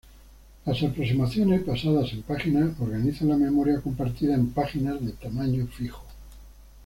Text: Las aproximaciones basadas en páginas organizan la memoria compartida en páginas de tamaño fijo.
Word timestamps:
Las 0.65 0.81
aproximaciones 0.81 1.63
basadas 1.63 2.11
en 2.13 2.23
páginas 2.23 2.73
organizan 2.79 3.29
la 3.29 3.37
memoria 3.37 3.79
compartida 3.81 4.33
en 4.33 4.49
páginas 4.49 4.99
de 5.05 5.11
tamaño 5.11 5.67
fijo. 5.67 6.01